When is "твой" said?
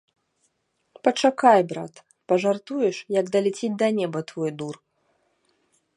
4.33-4.51